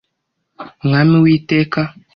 Mwami 0.85 1.15
w 1.23 1.27
iteka 1.37 1.81